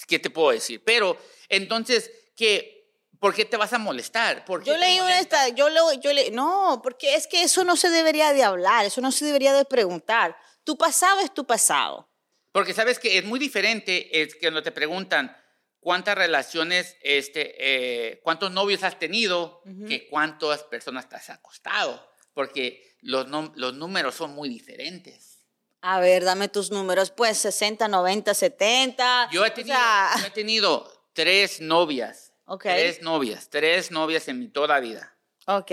¿qué 0.08 0.20
te 0.20 0.30
puedo 0.30 0.52
decir? 0.52 0.84
Pero, 0.84 1.18
entonces, 1.50 2.12
¿qué, 2.36 2.92
¿por 3.20 3.34
qué 3.34 3.46
te 3.46 3.58
vas 3.58 3.74
a 3.74 3.78
molestar? 3.78 4.46
¿Por 4.46 4.64
qué 4.64 4.70
yo 4.72 4.78
leí 4.78 5.00
una 5.00 5.20
esta, 5.20 5.50
yo 5.50 5.70
le, 5.70 5.80
yo 6.02 6.14
le, 6.14 6.32
no, 6.32 6.82
porque 6.84 7.16
es 7.16 7.28
que 7.28 7.44
eso 7.44 7.64
no 7.64 7.76
se 7.76 7.90
debería 7.90 8.34
de 8.34 8.44
hablar, 8.44 8.86
eso 8.86 9.02
no 9.02 9.12
se 9.12 9.26
debería 9.26 9.54
de 9.54 9.66
preguntar. 9.66 10.38
Tu 10.64 10.78
pasado 10.78 11.20
es 11.22 11.34
tu 11.34 11.46
pasado. 11.46 12.10
Porque 12.52 12.74
sabes 12.74 13.00
que 13.00 13.18
es 13.18 13.26
muy 13.26 13.38
diferente 13.40 14.22
es 14.22 14.34
que 14.34 14.42
cuando 14.42 14.64
te 14.64 14.72
preguntan 14.72 15.36
cuántas 15.86 16.16
relaciones, 16.16 16.98
este, 17.02 17.54
eh, 17.60 18.20
cuántos 18.24 18.50
novios 18.50 18.82
has 18.82 18.98
tenido, 18.98 19.62
que 19.88 20.08
cuántas 20.10 20.64
personas 20.64 21.08
te 21.08 21.16
has 21.16 21.30
acostado. 21.30 22.10
Porque 22.34 22.98
los, 23.02 23.28
los 23.54 23.76
números 23.76 24.16
son 24.16 24.34
muy 24.34 24.50
diferentes. 24.50 25.46
A 25.82 26.00
ver, 26.00 26.24
dame 26.24 26.48
tus 26.48 26.72
números, 26.72 27.12
pues 27.12 27.38
60, 27.38 27.88
90, 27.88 28.34
70. 28.34 29.30
Yo 29.32 29.46
he 29.46 29.50
O 29.50 29.54
tenido, 29.54 29.76
sea, 29.76 30.12
yo 30.22 30.26
he 30.26 30.32
tenido 30.32 31.10
tres 31.14 31.62
novias. 31.62 32.34
Ok. 32.46 32.64
Tres 32.64 33.04
novias, 33.04 33.48
tres 33.52 33.92
novias 33.92 34.28
en 34.28 34.40
mi 34.40 34.48
toda 34.48 34.80
vida. 34.80 35.16
Ok. 35.46 35.72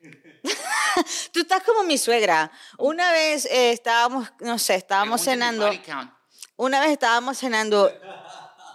Tú 1.32 1.40
estás 1.40 1.62
como 1.64 1.82
mi 1.82 1.98
suegra. 1.98 2.50
Una 2.78 3.12
vez 3.12 3.44
eh, 3.44 3.72
estábamos, 3.72 4.26
no 4.40 4.58
sé, 4.58 4.76
estábamos 4.76 5.20
Pregúntenme 5.20 5.68
cenando. 5.74 6.15
Una 6.56 6.80
vez 6.80 6.90
estábamos 6.90 7.38
cenando. 7.38 7.92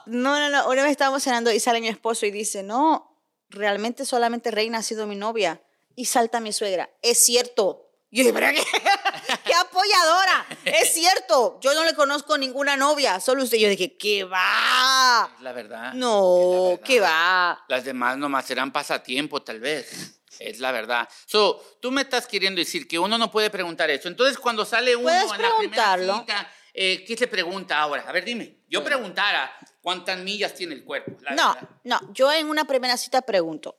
No, 0.06 0.40
no, 0.40 0.50
no. 0.50 0.70
Una 0.70 0.84
vez 0.84 0.92
estábamos 0.92 1.24
cenando 1.24 1.52
y 1.52 1.60
sale 1.60 1.82
mi 1.82 1.88
esposo 1.88 2.26
y 2.26 2.32
dice, 2.32 2.64
no, 2.64 3.18
realmente 3.50 4.06
solamente 4.06 4.52
Reina 4.52 4.80
ha 4.80 4.84
sido 4.84 5.08
mi 5.08 5.16
novia. 5.16 5.62
Y 5.96 6.06
salta 6.06 6.40
mi 6.40 6.54
suegra. 6.54 6.90
Es 7.02 7.26
cierto. 7.26 7.88
Yo 8.12 8.24
dije, 8.24 8.34
¿pero 8.34 8.48
qué? 8.52 8.64
¡Qué 9.46 9.54
apoyadora! 9.54 10.46
Es 10.66 10.94
cierto. 10.94 11.60
Yo 11.62 11.74
no 11.74 11.84
le 11.84 11.94
conozco 11.96 12.38
ninguna 12.38 12.76
novia. 12.76 13.20
Solo 13.20 13.44
usted. 13.44 13.58
Yo 13.58 13.70
dije, 13.70 13.98
¿qué 13.98 14.24
va? 14.24 15.32
Es 15.36 15.42
la 15.42 15.54
verdad. 15.54 15.94
No, 15.94 16.80
¿qué 16.84 17.00
va? 17.00 17.64
Las 17.68 17.84
demás 17.84 18.18
nomás 18.18 18.46
serán 18.46 18.72
pasatiempo, 18.72 19.42
tal 19.42 19.60
vez. 19.60 20.20
Es 20.40 20.60
la 20.60 20.72
verdad. 20.72 21.08
So, 21.26 21.64
tú 21.82 21.92
me 21.92 22.02
estás 22.02 22.28
queriendo 22.28 22.60
decir 22.60 22.88
que 22.88 22.98
uno 22.98 23.18
no 23.18 23.32
puede 23.32 23.50
preguntar 23.50 23.90
eso. 23.90 24.08
Entonces, 24.08 24.38
cuando 24.38 24.66
sale 24.66 24.96
uno 24.96 25.04
Puedes 25.04 25.32
en 25.32 25.42
la 25.42 25.58
primera 25.58 25.98
cita 26.20 26.52
eh, 26.74 27.04
¿qué 27.06 27.16
se 27.18 27.28
pregunta 27.28 27.80
ahora? 27.80 28.04
A 28.08 28.12
ver, 28.12 28.24
dime. 28.26 28.60
Yo 28.68 28.84
preguntara 28.84 29.52
cuántas 29.82 30.18
millas 30.20 30.54
tiene 30.54 30.76
el 30.76 30.84
cuerpo. 30.86 31.12
la 31.22 31.32
No, 31.36 31.54
verdad. 31.54 31.70
no. 31.84 32.14
Yo 32.14 32.32
en 32.32 32.48
una 32.50 32.66
primera 32.66 32.96
cita 32.98 33.22
pregunto, 33.22 33.78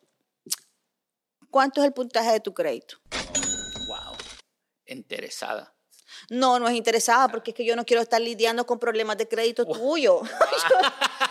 ¿cuánto 1.51 1.81
es 1.81 1.87
el 1.87 1.93
puntaje 1.93 2.33
de 2.33 2.41
tu 2.41 2.53
crédito? 2.53 2.97
Wow. 3.87 4.17
Interesada. 4.87 5.75
No, 6.29 6.59
no 6.59 6.69
es 6.69 6.75
interesada 6.75 7.29
porque 7.29 7.51
es 7.51 7.57
que 7.57 7.65
yo 7.65 7.75
no 7.75 7.85
quiero 7.85 8.03
estar 8.03 8.21
lidiando 8.21 8.65
con 8.67 8.79
problemas 8.79 9.17
de 9.19 9.27
crédito 9.29 9.65
tuyo. 9.67 10.21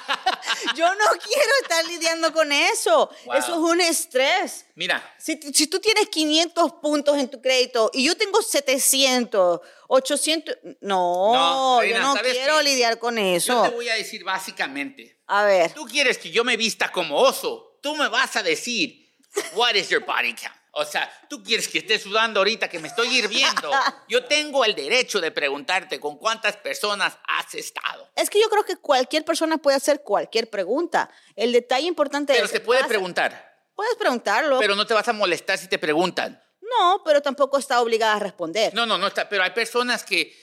yo 0.76 0.88
no 0.96 1.06
quiero 1.24 1.52
estar 1.62 1.86
lidiando 1.86 2.32
con 2.34 2.52
eso. 2.52 3.10
Wow. 3.26 3.36
Eso 3.36 3.52
es 3.54 3.58
un 3.72 3.82
estrés. 3.82 4.66
Mira, 4.76 5.02
Si, 5.18 5.40
si 5.54 5.68
tú 5.68 5.80
tienes 5.80 6.08
500 6.10 6.74
puntos 6.82 7.18
en 7.18 7.30
tu 7.30 7.42
crédito 7.42 7.90
y 7.94 8.06
yo 8.06 8.16
tengo 8.18 8.42
700, 8.42 9.60
800, 9.88 10.56
no, 10.82 11.34
No, 11.34 11.84
yo 11.84 12.00
no 12.00 12.14
¿sabes 12.16 12.34
quiero 12.34 12.58
qué? 12.58 12.64
lidiar 12.64 13.00
con 13.00 13.18
yo 13.18 13.36
eso. 13.36 13.64
te 13.64 13.70
voy 13.70 13.90
a 13.90 13.96
decir 13.96 14.24
básicamente. 14.24 15.20
A 15.28 15.44
ver, 15.46 15.74
Tú 15.74 15.86
quieres 15.86 16.18
que 16.18 16.30
yo 16.32 16.44
me 16.44 16.58
vista 16.58 16.92
como 16.92 17.18
oso. 17.18 17.80
Tú 17.82 17.96
me 17.96 18.08
vas 18.10 18.36
a 18.36 18.44
decir, 18.44 19.10
what 19.54 19.74
is 19.76 19.90
your 19.90 20.04
body 20.06 20.34
count? 20.34 20.56
O 20.74 20.86
sea, 20.86 21.12
tú 21.30 21.44
quieres 21.44 21.68
que 21.68 21.80
esté 21.80 22.00
sudando 22.00 22.40
ahorita, 22.40 22.70
que 22.70 22.80
me 22.80 22.88
estoy 22.88 23.08
hirviendo. 23.18 23.70
Yo 24.08 24.24
tengo 24.26 24.64
el 24.64 24.74
derecho 24.74 25.20
de 25.20 25.30
preguntarte 25.32 26.00
con 26.00 26.18
cuántas 26.18 26.56
personas 26.56 27.18
has 27.28 27.54
estado. 27.56 28.10
es 28.16 28.30
que 28.30 28.40
yo 28.40 28.50
creo 28.50 28.64
que 28.64 28.78
cualquier 28.78 29.26
persona 29.26 29.58
puede 29.58 29.76
hacer 29.76 30.02
cualquier 30.02 30.50
pregunta. 30.50 31.10
El 31.36 31.52
detalle 31.52 31.88
importante 31.88 32.32
Pero 32.34 32.46
es... 32.46 32.52
se 32.52 32.62
puede 32.62 32.86
preguntar. 32.86 33.52
Puedes 33.76 33.96
preguntarlo. 33.96 34.60
Pero 34.60 34.76
no 34.76 34.86
te 34.86 34.94
vas 34.94 35.08
a 35.10 35.14
molestar 35.14 35.58
si 35.58 35.68
te 35.68 35.78
preguntan. 35.78 36.42
no, 36.62 37.02
pero 37.04 37.22
tampoco 37.22 37.58
está 37.58 37.82
obligada 37.82 38.16
a 38.16 38.20
responder. 38.20 38.74
No, 38.74 38.86
no, 38.86 38.98
no 38.98 39.08
está. 39.08 39.28
Pero 39.28 39.44
hay 39.44 39.52
personas 39.52 40.04
que, 40.06 40.34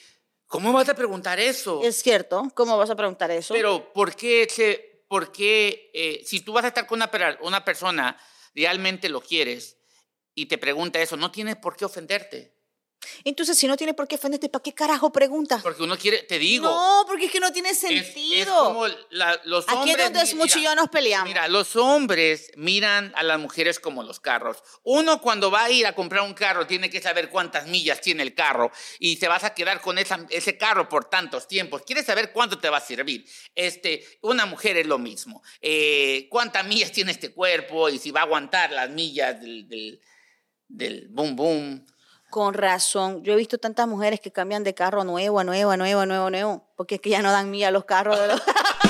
¿cómo 0.45 0.71
vas 0.71 0.89
a 0.89 0.93
preguntar 0.93 1.39
eso? 1.39 1.81
Es 1.83 2.03
cierto. 2.03 2.51
¿Cómo 2.53 2.77
vas 2.77 2.91
a 2.91 2.95
preguntar 2.95 3.31
eso? 3.31 3.53
Pero, 3.55 3.91
¿por 3.93 4.15
qué, 4.15 4.47
se- 4.47 5.05
por 5.07 5.31
qué 5.31 5.89
eh, 5.93 6.21
si 6.23 6.41
tú 6.41 6.53
vas 6.53 6.65
a 6.65 6.67
estar 6.67 6.85
con 6.85 7.01
una 7.41 7.65
persona, 7.65 8.15
realmente 8.53 9.09
lo 9.09 9.21
quieres, 9.21 9.77
y 10.41 10.45
te 10.45 10.57
pregunta 10.57 10.99
eso, 11.01 11.17
no 11.17 11.31
tienes 11.31 11.55
por 11.57 11.75
qué 11.75 11.85
ofenderte? 11.85 12.57
Entonces, 13.23 13.57
si 13.57 13.65
no 13.65 13.77
tiene 13.77 13.93
por 13.93 14.09
qué 14.09 14.15
ofenderte, 14.15 14.49
¿para 14.49 14.61
qué 14.61 14.73
carajo 14.73 15.09
preguntas? 15.11 15.63
Porque 15.63 15.81
uno 15.83 15.97
quiere, 15.97 16.23
te 16.23 16.37
digo, 16.37 16.65
No, 16.69 17.05
porque 17.07 17.25
es 17.25 17.31
que 17.31 17.39
no 17.39 17.51
tiene 17.51 17.69
es, 17.69 17.79
sentido. 17.79 18.41
es 18.41 18.47
como 18.49 18.87
la- 19.11 19.39
los 19.45 19.63
Aquí 19.69 19.77
hombres... 19.77 19.97
es 19.97 20.03
donde 20.03 20.25
Smuchi 20.27 20.59
y 20.59 20.63
yo 20.63 20.75
nos 20.75 20.89
peleamos. 20.89 21.27
Mira, 21.29 21.47
los 21.47 21.77
hombres 21.77 22.51
miran 22.57 23.13
a 23.15 23.23
las 23.23 23.39
mujeres 23.39 23.79
como 23.79 24.03
los 24.03 24.19
carros. 24.19 24.61
Uno 24.83 25.21
cuando 25.21 25.49
va 25.49 25.63
a 25.63 25.71
ir 25.71 25.87
a 25.87 25.95
comprar 25.95 26.23
un 26.23 26.33
carro 26.33 26.67
tiene 26.67 26.89
que 26.89 27.01
saber 27.01 27.29
cuántas 27.29 27.67
millas 27.67 28.01
tiene 28.01 28.21
el 28.21 28.33
carro 28.35 28.69
y 28.99 29.15
te 29.15 29.29
vas 29.29 29.45
a 29.45 29.53
quedar 29.53 29.79
con 29.81 29.97
esa- 29.97 30.27
ese 30.29 30.57
carro 30.57 30.89
por 30.89 31.05
tantos 31.05 31.47
tiempos. 31.47 31.83
Quieres 31.83 32.05
saber 32.05 32.33
cuánto 32.33 32.59
te 32.59 32.69
va 32.69 32.77
a 32.77 32.81
servir. 32.81 33.25
Este, 33.55 34.05
una 34.21 34.45
mujer 34.45 34.75
es 34.75 34.87
lo 34.87 34.97
mismo. 34.99 35.41
Eh, 35.61 36.27
¿Cuántas 36.29 36.65
millas 36.65 36.91
tiene 36.91 37.11
este 37.13 37.31
cuerpo 37.33 37.87
y 37.89 37.97
si 37.97 38.11
va 38.11 38.19
a 38.21 38.23
aguantar 38.23 38.71
las 38.71 38.89
millas 38.89 39.39
del, 39.39 39.67
del, 39.69 40.01
del 40.69 41.07
boom 41.09 41.35
boom? 41.35 41.85
Con 42.29 42.53
razón. 42.53 43.23
Yo 43.23 43.33
he 43.33 43.35
visto 43.35 43.57
tantas 43.57 43.87
mujeres 43.87 44.19
que 44.19 44.31
cambian 44.31 44.63
de 44.63 44.73
carro 44.73 45.03
nuevo 45.03 45.43
nuevo, 45.43 45.75
nuevo, 45.75 46.05
nuevo, 46.05 46.29
nuevo. 46.29 46.69
Porque 46.77 46.95
es 46.95 47.01
que 47.01 47.09
ya 47.09 47.21
no 47.21 47.31
dan 47.31 47.49
milla 47.49 47.69
a 47.69 47.71
los 47.71 47.85
carros 47.85 48.19
de 48.19 48.27
los... 48.27 48.41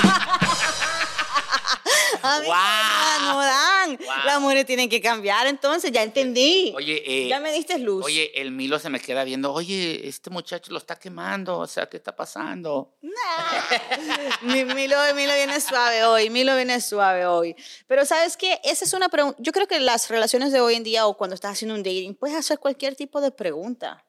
A 2.22 2.40
mí 2.40 2.46
Guau. 2.46 3.32
no 3.34 3.40
dan. 3.40 3.96
Guau. 3.96 4.26
Las 4.26 4.40
mujeres 4.40 4.66
tienen 4.66 4.88
que 4.88 5.00
cambiar, 5.00 5.46
entonces 5.46 5.90
ya 5.92 6.02
entendí. 6.02 6.72
Oye, 6.76 7.02
eh, 7.06 7.28
ya 7.28 7.40
me 7.40 7.52
diste 7.52 7.78
luz. 7.78 8.04
Oye, 8.04 8.30
el 8.40 8.50
Milo 8.52 8.78
se 8.78 8.90
me 8.90 9.00
queda 9.00 9.24
viendo, 9.24 9.52
oye, 9.52 10.06
este 10.08 10.30
muchacho 10.30 10.72
lo 10.72 10.78
está 10.78 10.96
quemando, 10.98 11.58
o 11.58 11.66
sea, 11.66 11.86
¿qué 11.88 11.96
está 11.96 12.14
pasando? 12.14 12.94
Mi- 14.42 14.64
Milo, 14.64 14.96
Milo 15.14 15.34
viene 15.34 15.60
suave 15.60 16.04
hoy, 16.04 16.30
Milo 16.30 16.54
viene 16.56 16.80
suave 16.80 17.26
hoy. 17.26 17.54
Pero 17.86 18.04
¿sabes 18.04 18.36
qué? 18.36 18.60
Esa 18.64 18.84
es 18.84 18.92
una 18.92 19.08
pregunta. 19.08 19.36
Yo 19.40 19.52
creo 19.52 19.66
que 19.66 19.80
las 19.80 20.08
relaciones 20.08 20.52
de 20.52 20.60
hoy 20.60 20.74
en 20.74 20.84
día 20.84 21.06
o 21.06 21.16
cuando 21.16 21.34
estás 21.34 21.52
haciendo 21.52 21.74
un 21.74 21.82
dating, 21.82 22.14
puedes 22.14 22.36
hacer 22.36 22.58
cualquier 22.58 22.94
tipo 22.96 23.20
de 23.20 23.30
pregunta. 23.30 24.04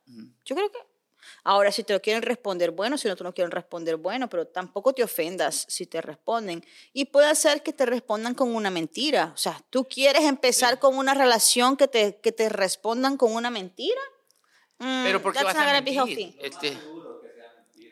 Yo 0.45 0.55
creo 0.55 0.71
que... 0.71 0.77
Ahora, 1.43 1.71
si 1.71 1.83
te 1.83 1.93
lo 1.93 2.01
quieren 2.01 2.21
responder, 2.21 2.69
bueno, 2.71 2.97
si 2.97 3.07
no 3.07 3.15
te 3.15 3.23
lo 3.23 3.33
quieren 3.33 3.49
responder, 3.51 3.95
bueno, 3.95 4.29
pero 4.29 4.45
tampoco 4.47 4.93
te 4.93 5.03
ofendas 5.03 5.65
si 5.67 5.87
te 5.87 5.99
responden. 6.01 6.63
Y 6.93 7.05
puede 7.05 7.33
ser 7.35 7.63
que 7.63 7.73
te 7.73 7.85
respondan 7.85 8.35
con 8.35 8.53
una 8.53 8.69
mentira. 8.69 9.31
O 9.33 9.37
sea, 9.37 9.59
¿tú 9.71 9.87
quieres 9.87 10.23
empezar 10.23 10.77
con 10.79 10.95
una 10.97 11.13
relación 11.15 11.77
que 11.77 11.87
te, 11.87 12.19
que 12.21 12.31
te 12.31 12.47
respondan 12.49 13.17
con 13.17 13.33
una 13.33 13.49
mentira? 13.49 13.99
Mm, 14.77 15.03
Pero 15.03 15.21
¿por 15.21 15.33
qué 15.33 15.39
that's 15.39 15.55
vas 15.55 15.67
a 15.67 15.81
mentir? 15.81 16.35
Este, 16.39 16.77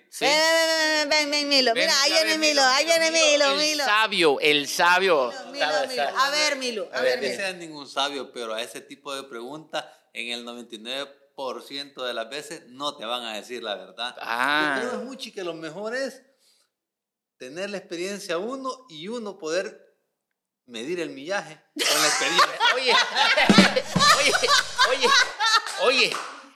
¿sí? 0.10 0.25
Ven, 0.25 0.32
ven, 0.32 1.10
ven, 1.10 1.10
ven, 1.10 1.32
ven, 1.32 1.50
Milo. 1.50 1.74
Ven, 1.74 1.86
Mira, 1.86 2.01
ahí 2.01 2.12
a 2.12 2.15
viene 2.15 2.29
ver, 2.32 2.39
Milo, 2.39 2.62
ahí 2.63 2.86
viene 2.86 3.12
Milo, 3.12 3.51
El 3.51 3.58
Milo. 3.58 3.86
sabio, 3.86 4.39
el 4.39 4.68
sabio. 4.68 5.34
Milo, 5.51 5.65
Milo. 5.88 6.03
A 6.18 6.29
ver, 6.32 6.56
Milo, 6.58 6.89
a 6.91 6.98
No 6.98 7.03
ver, 7.03 7.13
es 7.15 7.20
que 7.22 7.29
Milo. 7.29 7.36
sea 7.41 7.53
ningún 7.53 7.88
sabio, 7.88 8.32
pero 8.32 8.53
a 8.53 8.62
ese 8.62 8.82
tipo 8.82 9.13
de 9.15 9.24
preguntas, 9.24 9.86
en 10.13 10.29
el 10.32 10.46
99% 10.46 11.08
de 12.05 12.13
las 12.13 12.29
veces 12.29 12.63
no 12.67 12.98
te 12.98 13.05
van 13.05 13.24
a 13.24 13.36
decir 13.36 13.63
la 13.63 13.75
verdad. 13.75 14.15
Ah. 14.19 14.81
Yo 14.81 14.89
creo, 14.89 15.01
mucho 15.01 15.31
que 15.34 15.43
lo 15.43 15.53
mejor 15.53 15.96
es 15.96 16.22
tener 17.38 17.69
la 17.69 17.77
experiencia 17.77 18.38
uno 18.38 18.86
y 18.89 19.08
uno 19.08 19.38
poder 19.38 19.98
medir 20.65 21.00
el 21.00 21.12
millaje 21.12 21.58
con 21.75 22.01
la 22.01 22.08
experiencia. 22.08 22.50
Oye, 22.75 22.93
oye, 24.19 24.34
oye, 24.89 25.08
oye, 25.81 26.13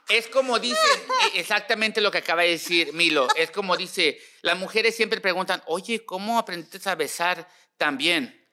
es 0.08 0.28
como 0.28 0.58
dice 0.58 0.78
eh, 1.24 1.30
exactamente 1.34 2.00
lo 2.00 2.10
que 2.10 2.18
acaba 2.18 2.42
de 2.42 2.50
decir 2.50 2.92
Milo. 2.92 3.26
Es 3.36 3.50
como 3.50 3.76
dice, 3.76 4.20
las 4.42 4.58
mujeres 4.58 4.94
siempre 4.94 5.20
preguntan, 5.20 5.62
oye, 5.66 6.04
¿cómo 6.04 6.38
aprendiste 6.38 6.88
a 6.88 6.94
besar 6.94 7.48
tan 7.78 7.96
bien? 7.96 8.43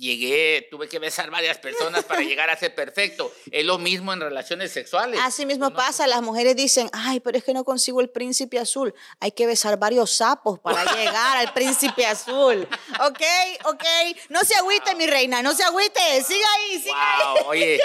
Llegué, 0.00 0.66
tuve 0.70 0.88
que 0.88 0.98
besar 0.98 1.30
varias 1.30 1.58
personas 1.58 2.04
para 2.04 2.22
llegar 2.22 2.48
a 2.48 2.56
ser 2.56 2.74
perfecto. 2.74 3.30
Es 3.50 3.66
lo 3.66 3.76
mismo 3.76 4.14
en 4.14 4.20
relaciones 4.20 4.72
sexuales. 4.72 5.20
Así 5.22 5.44
mismo 5.44 5.66
Uno- 5.66 5.76
pasa, 5.76 6.06
las 6.06 6.22
mujeres 6.22 6.56
dicen, 6.56 6.88
ay, 6.94 7.20
pero 7.20 7.36
es 7.36 7.44
que 7.44 7.52
no 7.52 7.64
consigo 7.64 8.00
el 8.00 8.08
príncipe 8.08 8.58
azul. 8.58 8.94
Hay 9.20 9.32
que 9.32 9.46
besar 9.46 9.78
varios 9.78 10.10
sapos 10.10 10.58
para 10.58 10.82
llegar 10.96 11.36
al 11.36 11.52
príncipe 11.52 12.06
azul. 12.06 12.66
¿Ok? 12.98 13.20
¿Ok? 13.66 13.84
No 14.30 14.40
se 14.42 14.54
agüite, 14.54 14.94
mi 14.94 15.06
reina, 15.06 15.42
no 15.42 15.52
se 15.54 15.64
agüite. 15.64 16.00
Siga 16.26 16.46
ahí, 16.56 16.82
ahí. 16.82 17.22
Wow, 17.42 17.48
oye, 17.48 17.80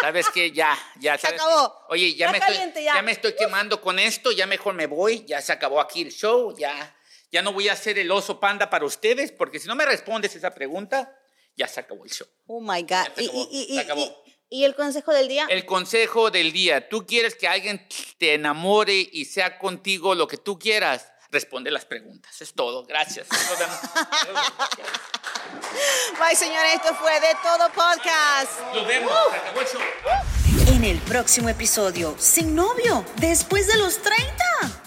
¿sabes 0.00 0.28
qué? 0.32 0.52
Ya, 0.52 0.78
ya. 1.00 1.16
Se 1.18 1.22
¿sabes 1.26 1.40
acabó. 1.40 1.74
qué? 1.88 1.94
Oye, 1.94 2.14
ya 2.14 2.30
me, 2.30 2.38
estoy, 2.38 2.54
caliente, 2.54 2.84
ya. 2.84 2.94
ya. 2.94 3.02
me 3.02 3.10
estoy 3.10 3.34
quemando 3.34 3.80
con 3.80 3.98
esto, 3.98 4.30
ya 4.30 4.46
mejor 4.46 4.74
me 4.74 4.86
voy, 4.86 5.24
ya 5.26 5.42
se 5.42 5.52
acabó 5.52 5.80
aquí 5.80 6.02
el 6.02 6.12
show, 6.12 6.56
ya, 6.56 6.96
ya 7.32 7.42
no 7.42 7.52
voy 7.52 7.68
a 7.68 7.74
ser 7.74 7.98
el 7.98 8.12
oso 8.12 8.38
panda 8.38 8.70
para 8.70 8.84
ustedes, 8.84 9.32
porque 9.32 9.58
si 9.58 9.66
no 9.66 9.74
me 9.74 9.84
respondes 9.84 10.36
esa 10.36 10.54
pregunta, 10.54 11.18
ya 11.56 11.68
se 11.68 11.80
acabó 11.80 12.04
el 12.04 12.10
show. 12.10 12.26
Oh 12.46 12.60
my 12.60 12.82
God. 12.82 13.06
Se 13.16 13.24
Y, 13.24 13.28
acabó, 13.28 13.48
y- 13.50 13.66
y- 13.70 13.74
se 13.74 13.80
acabó. 13.80 14.00
y- 14.00 14.14
y 14.60 14.64
el 14.64 14.74
consejo 14.74 15.12
del 15.12 15.28
día? 15.28 15.46
El 15.48 15.64
consejo 15.64 16.30
del 16.30 16.52
día, 16.52 16.88
tú 16.88 17.06
quieres 17.06 17.34
que 17.34 17.48
alguien 17.48 17.86
te 18.18 18.34
enamore 18.34 19.08
y 19.12 19.24
sea 19.24 19.58
contigo 19.58 20.14
lo 20.14 20.26
que 20.28 20.36
tú 20.36 20.58
quieras, 20.58 21.08
responde 21.30 21.70
las 21.70 21.86
preguntas, 21.86 22.40
es 22.42 22.52
todo, 22.52 22.84
gracias. 22.84 23.26
Nos 23.30 23.58
vemos. 23.58 23.76
Bye, 26.18 26.36
señores, 26.36 26.74
esto 26.74 26.94
fue 26.96 27.18
De 27.20 27.34
Todo 27.42 27.68
Podcast. 27.70 28.60
Nos 28.74 28.86
vemos, 28.86 29.12
se 29.30 29.36
acabó 29.36 29.60
el 29.60 29.66
show. 29.66 29.80
En 30.74 30.84
el 30.84 30.98
próximo 30.98 31.48
episodio, 31.48 32.14
sin 32.18 32.54
novio, 32.54 33.04
después 33.16 33.66
de 33.66 33.78
los 33.78 33.98
30. 34.02 34.81